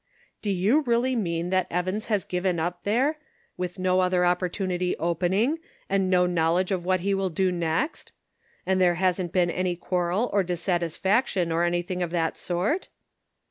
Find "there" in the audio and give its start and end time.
3.19-3.57, 8.81-8.95